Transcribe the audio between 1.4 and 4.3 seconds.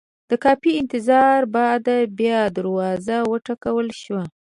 بعد بیا دروازه وټکول شوه.